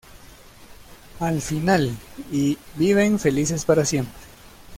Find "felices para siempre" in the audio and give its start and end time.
3.19-4.17